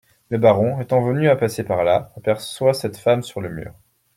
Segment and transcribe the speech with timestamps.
[0.29, 3.75] Le baron, étant venu à passer par là, aperçoit cette femme sur le mur.